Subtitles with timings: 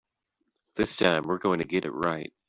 [0.73, 2.33] This time we're going to get it right.